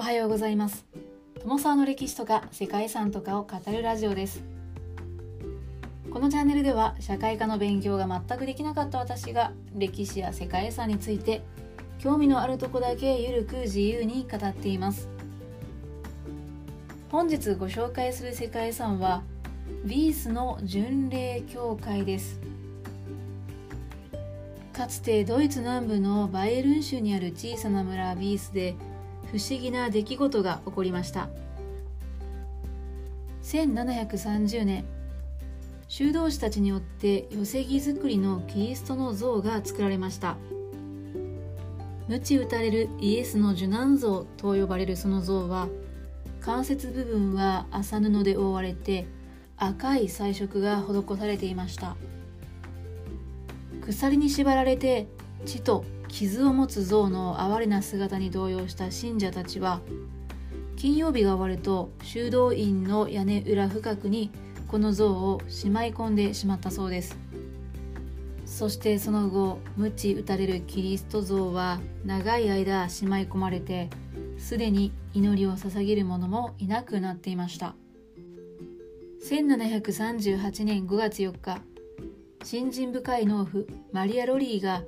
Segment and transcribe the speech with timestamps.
[0.00, 0.86] おはようございます。
[1.42, 4.42] 友沢の歴史とか世界遺産とかを語るラジオです。
[6.10, 11.42] このチャンネルでは社会科の勉強が全くできなかった私が歴史や世界遺産について
[11.98, 15.06] 興味のあるとこだけゆるく自由に語っています。
[17.10, 19.22] 本日ご紹介する世界遺産は
[19.84, 22.40] ビースの巡礼教会です。
[24.72, 28.74] かつてドイツ南部のバイエルン州にある小さな村ビースで
[29.30, 31.28] 不思議な出来事が起こりました。
[33.42, 34.84] 1730年
[35.88, 40.36] 修道士たちによって寄木造りのキリストの像が作られました。
[42.08, 45.68] 鞭打たれるイエスの受難像と呼ばれるその像は
[46.40, 49.06] 関節部分は麻布で覆われて
[49.56, 51.96] 赤い彩色が施されていました。
[53.82, 55.06] 鎖に縛られて
[55.44, 59.80] 血と傷を持つ象の哀れな姿に動揺した信者たちは
[60.76, 64.30] 金曜日が終わると修道院の屋根裏深くに
[64.68, 67.18] この像をしまい込んでしまったそうです。
[68.46, 73.88] そしてその後鞭打たれるキリスト像は長い間しまい込まれて
[74.38, 77.74] すでに祈りを捧げる者もいなくなっていました。
[79.22, 81.60] 1738年5月4日
[82.42, 84.82] 信心深い農夫マリア・ロリーが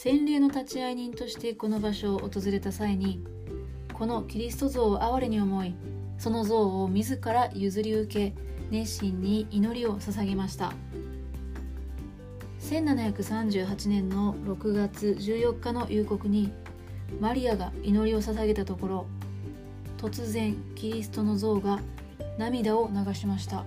[0.00, 3.20] 洗礼の立会人としてこの場所を訪れた際に
[3.92, 5.74] このキリスト像を哀れに思い
[6.18, 8.34] その像を自ら譲り受け
[8.70, 10.72] 熱心に祈りを捧げました。
[12.60, 16.52] 1738年の6月14日の夕刻に
[17.18, 19.06] マリアが祈りを捧げたところ
[19.96, 21.80] 突然キリストの像が
[22.38, 23.64] 涙を流しました。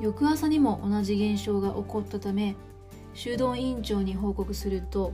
[0.00, 2.56] 翌朝にも同じ現象が起こったため
[3.14, 5.12] 修道院長に報告すると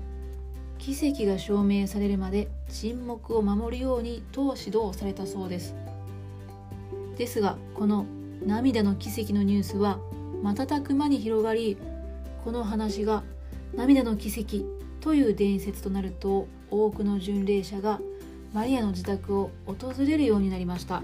[0.79, 5.75] 奇跡が証明されるまで沈黙を守るようにと指導されたそうです。
[7.17, 8.07] ですがこの
[8.47, 9.99] 涙の奇跡のニュースは
[10.43, 11.77] 瞬く間に広がり
[12.45, 13.25] この話が
[13.75, 14.65] 涙の奇跡
[15.01, 18.01] という伝説となると多くの巡礼者が
[18.53, 21.03] マリアの自宅を訪れるようになりました。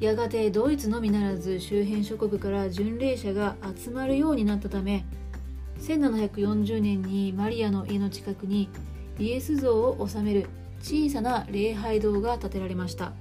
[0.00, 5.04] やがてドイツのみならず周辺諸国から巡礼者が集まるようになったため
[5.80, 8.70] 1740年にマリアの家の近くに
[9.18, 10.48] イエス像を収める
[10.80, 13.12] 小さな礼拝堂が建てられました。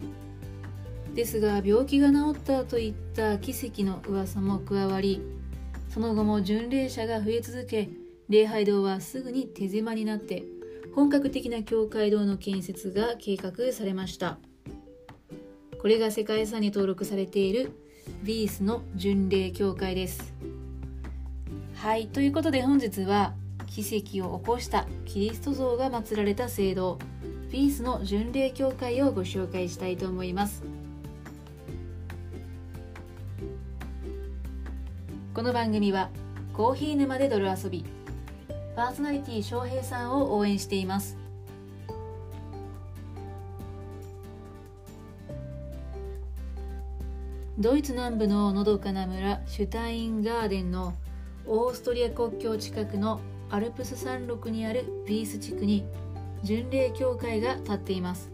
[1.14, 5.22] ですが病気が治ったといった奇跡の噂も加わり
[5.90, 7.90] その後も巡礼者が増え続け
[8.30, 10.44] 礼拝堂はすぐに手狭になって
[10.96, 14.38] 本格的な教会堂の建設が計画されました。
[15.82, 17.72] これが世界遺産に登録されている
[18.24, 20.34] ビースの巡礼教会です。
[21.76, 23.34] はいということで本日は
[23.66, 27.00] 奇跡を起こしたキリスト像が祀られた聖堂
[27.50, 30.64] ビースの巡礼教会をご紹介したいと思います。
[35.34, 36.10] この番組は
[36.52, 37.86] コーヒー沼で泥遊び
[38.76, 41.29] パーソナリティ翔平さんを応援しています。
[47.60, 50.94] ドイツ南部ののどかな村シュタインガーデンの
[51.46, 55.84] オーストリア国境近くのアルプス山麓にあるビース地区に
[56.42, 58.32] 巡礼教会が建っています。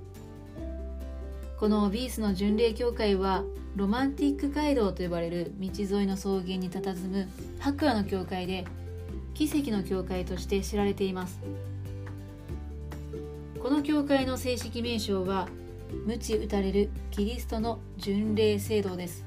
[1.60, 3.44] このビースの巡礼教会は
[3.76, 8.64] ロマンティック街道と呼ばれる道沿いの草原に佇む白亜の教会で
[9.34, 11.40] 奇跡の教会として知られています。
[13.60, 15.48] この教会の正式名称は
[16.06, 19.26] 鞭打たれるキリストの巡礼聖堂です。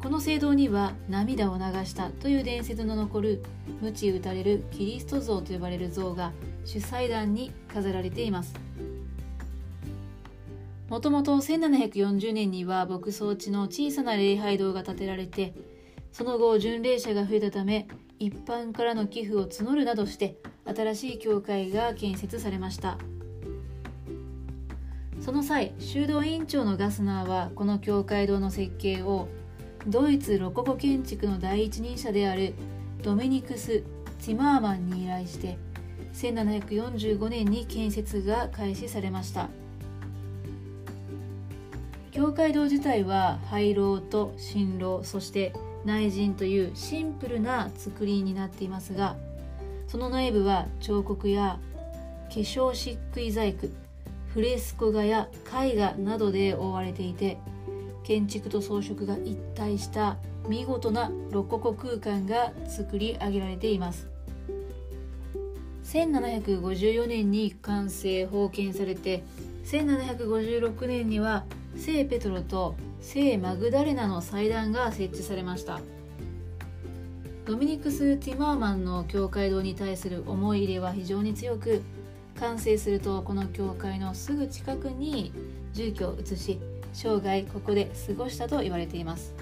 [0.00, 3.42] この聖堂には涙を流したという伝説の残る
[3.82, 6.32] 鞭打たれるキリスト像と呼ばれる像が
[6.64, 8.54] 主祭壇に飾られています。
[10.88, 15.54] もともと1740年には牧草地の小さな礼拝堂が建てられて
[16.12, 17.88] その後巡礼者が増えたため
[18.18, 22.98] 一般からの寄付を募るなどして新しい教会が建設されました。
[25.26, 29.26] その際修道院長のガスナーはこの教会堂の設計を
[29.88, 32.54] ドイツロココ建築の第一人者である
[33.02, 35.58] ドメニクス・ティマーマンに依頼して
[36.14, 39.48] 1745年に建設が開始されました。
[42.12, 45.52] 教会堂自体は廃炉と新楼そして
[45.84, 49.16] 内陣というシンプルな造りになっていますが
[49.88, 51.58] その内部は彫刻や
[52.28, 53.85] 化粧漆喰細工
[54.36, 57.38] フレスコ画や絵画などで覆われていて
[58.04, 64.10] 建築と装飾が一体した見事なロココ空間が作り上げられています。
[65.84, 69.24] 1754年に完成封建されて
[69.64, 75.80] 1756年には聖ペトロと聖マグダレナの祭壇が設置されました。
[77.46, 81.80] ドミニクス・ティマーマンの教会堂に対する思い入れは非常に強く
[82.40, 85.32] 完成するとこの教会のすぐ近くに
[85.72, 86.60] 住居を移し
[86.92, 89.34] 生涯ここで過ごしたと言われています。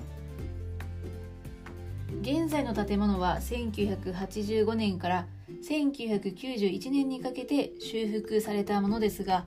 [2.23, 5.26] 現在の建物は1985年から
[5.62, 9.44] 1991年にかけて修復されたものですが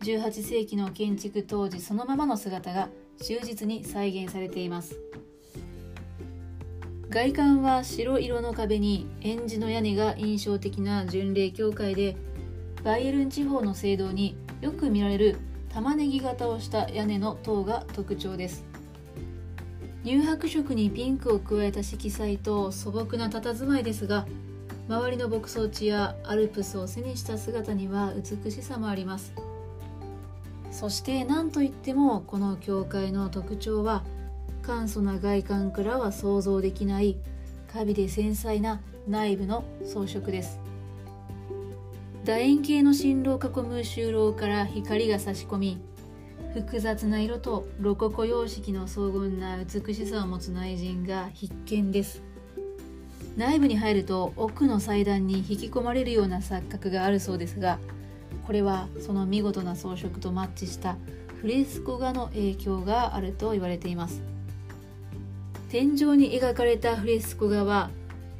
[0.00, 2.88] 18世紀の建築当時そのままの姿が
[3.22, 4.98] 忠実に再現されています。
[7.10, 12.16] 外観は白色の壁に円字の屋根が印象的な巡礼教会で
[12.82, 15.36] バイエルン地方の聖堂によく見られる
[15.68, 18.64] 玉ねぎ型をした屋根の塔が特徴です。
[20.02, 24.26] 乳白色にピンクを加えた色彩と素朴な佇まいですが
[24.88, 29.34] 周りの牧草地やアルプスを背にした姿には美しさもあります。
[30.70, 34.04] そして何といってもこの教会の特徴は
[34.62, 37.16] 簡素な外観からは想像できない
[37.72, 40.59] カビで繊細な内部の装飾です。
[42.24, 45.78] 楕円形の進路を囲む収納から光が差し込み
[46.52, 52.22] 複雑な色とロココ様式の荘厳な美しさを持つ内陣が必見です。
[53.36, 57.78] 内部に入ると奥の祭壇に引き込まれるような錯覚があるそうですが
[58.44, 60.96] これはその見事な装飾とマッチした
[61.40, 64.20] フレスコ画の影響があると言われています。
[65.70, 67.90] 天井に描かれたフレスコ画は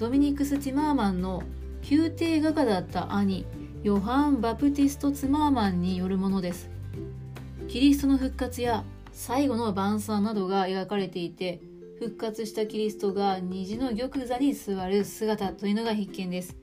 [0.00, 1.44] ドミニクス・ティマーマンの
[1.88, 3.46] 宮廷画家だった兄
[3.82, 6.68] ヨハン・バプティスト・ツマーマンによるものです。
[7.66, 11.62] キリストの復活や最後の晩餐などが描かれていて
[11.98, 16.58] 復活したキリストが虹の玉座に座る姿というのが必見です。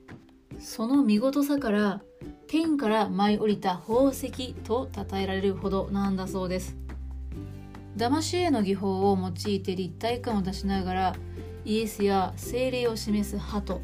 [0.60, 2.02] その見事さから
[2.46, 6.76] 天から舞い降りた宝石と称えられるほどなんだそうです。
[7.96, 11.16] 騙し絵の技法を用いて立体感を出しながら
[11.64, 13.80] イエスや精霊を示す鳩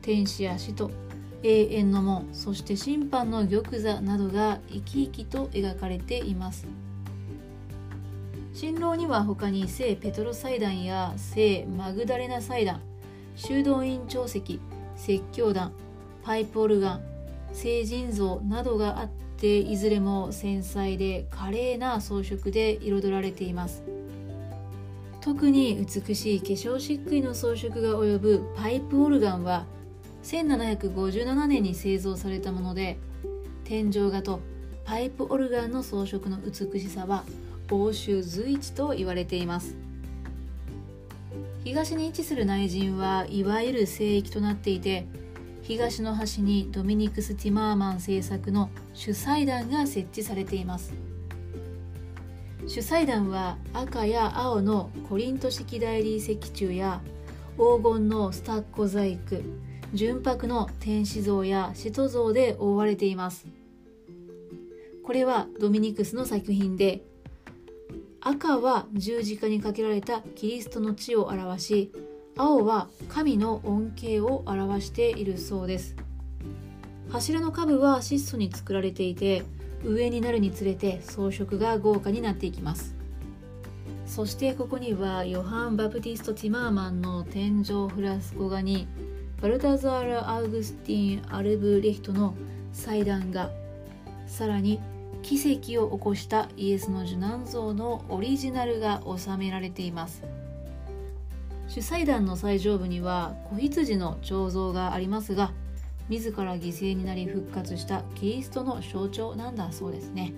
[0.00, 0.90] 天使や使徒
[1.42, 6.66] 永遠の門そして審判の玉座などが生き生きと描かれています。
[8.52, 12.80] 新郎には他に聖ペトロ祭壇や聖マグダレナ祭壇
[13.36, 14.60] 修道院長石
[14.96, 15.72] 説教団
[16.24, 17.02] パイプオルガン
[17.52, 23.84] 聖人像などがあっていずれも繊細で華麗な装飾で彩られています。
[25.20, 29.66] 特に美しい化粧漆喰の装飾が及ぶパイプオルガンは
[30.22, 32.98] 1757年に製造されたもので
[33.64, 34.40] 天井画と
[34.84, 37.24] パイプオルガンの装飾の美しさは
[37.70, 39.76] 欧州随一と言われています。
[41.64, 45.06] 東に位置する内陣はいわゆる聖域となっていて
[45.60, 50.94] 東の端にドミニクス・ティマーマン製作の主祭壇が設置されています。
[52.66, 57.00] 主祭壇は赤や青のコリント式大理石柱や
[57.56, 59.42] 黄金のスタッコ細工
[59.94, 63.46] 純白の天使像や使徒像で覆われています。
[65.04, 67.02] これはドミニクスの作品で
[68.20, 71.92] 赤は十字架にかけられたキリストの血を表し
[72.36, 75.96] 青は神の恩恵を表しているそうです。
[77.10, 79.44] 柱の下部は質素に作られていて
[79.82, 82.94] 上になるにつれて装飾が豪華になっていきます。
[84.06, 88.86] そしてここにはヨハン・バプティスト・ティマーマンの天井フラスコ画に
[89.40, 92.34] バルタザーラ・アウグスティン・アルブレヒトの
[92.72, 93.50] 祭壇が
[94.26, 94.80] さらに
[95.22, 100.24] 奇跡を起こしたイエスの受難像のオリジナルが収められています。
[101.68, 105.52] 主祭壇の最上部には子羊の彫像がありますが
[106.08, 110.32] 自ら犠牲になり復活したキリストの象徴なんだそうですね。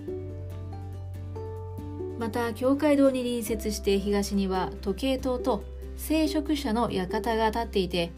[2.19, 5.63] また教会堂に隣接して東には時計塔と
[5.97, 8.11] 聖職者の館が建っていて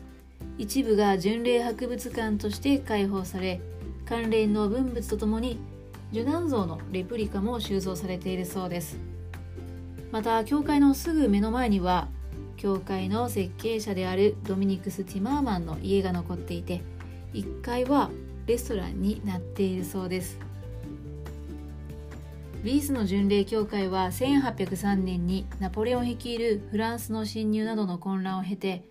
[0.57, 3.59] 一部が巡礼博物館として開放され
[4.05, 5.57] 関連の文物とともに
[6.11, 8.97] 受難像のレプリカも収蔵されているそうです。
[10.11, 12.07] また教会のすぐ目の前には
[12.55, 16.83] 教会の設計者であるドミニクス・ティマーマンの家が残っていて
[17.33, 18.11] 1階は
[18.45, 20.37] レストランになっているそうです。
[22.63, 28.85] リースの巡礼教会は1803年にナポレオン率いるフランスの侵入などの混乱を経て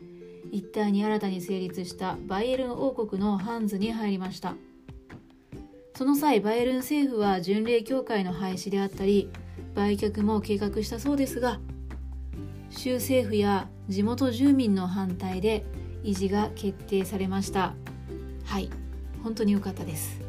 [0.52, 4.54] 一体に新たに成立したバイエルン王国のハンズに入りました。
[5.97, 9.30] その際バイエルン政府は巡礼協会の廃止であったり
[9.75, 11.61] 売却も計画したそうですが
[12.71, 15.64] 州政府や地元住民の反対で
[16.02, 17.75] 維持が決定されました。
[18.44, 18.68] はい
[19.23, 20.21] 本当に良かったです。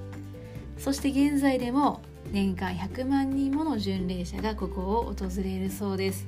[0.78, 2.02] そして現在でも
[2.32, 6.28] 年間100万人もの巡礼者がここを訪れるそうです。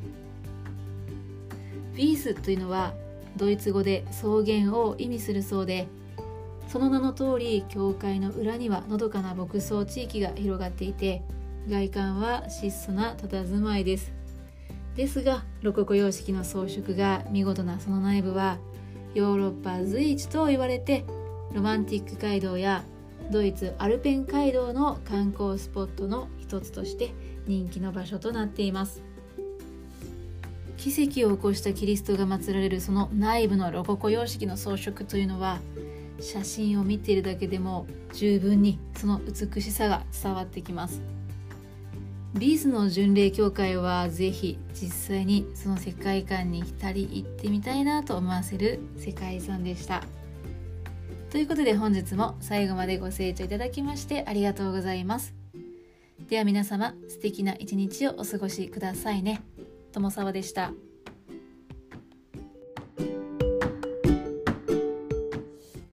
[1.95, 2.93] ビースというのは
[3.37, 5.87] ドイツ語で草原を意味するそうで
[6.67, 11.21] その名の通り教会の裏にはのどかな牧草地域が広がっていて
[11.69, 14.13] 外観は質素な佇まいです。
[14.95, 18.57] ですがロココ様式の装飾が見事なその内部は
[19.13, 21.05] ヨーロッパ随一と言われて
[21.53, 22.83] ロマンティック街道や
[23.31, 27.13] ドイツアルペン街道の観光スポットの一つとして
[27.45, 29.03] 人気の場所となっています。
[30.77, 35.59] 奇跡を起こしたキリストが祀られるその内部のロココ様式の装飾というのは
[36.19, 41.01] 写真を見ているだけでも十分にその美しさが伝わってきます。
[42.33, 50.03] ビーズの巡礼協会はぜひ実際にその世界観に浸り行ってみたいなと思わせる世界遺産でした。
[51.29, 55.33] ということで本日も最後までご清聴いただきましてありがとうございます。
[56.27, 59.41] では皆様素敵な一日をお過ごしくださいね。
[59.95, 60.73] 友沢でした。